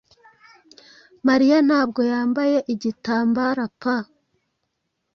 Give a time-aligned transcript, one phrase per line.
[1.27, 3.95] Mariya ntabwo yambaye igitambarapa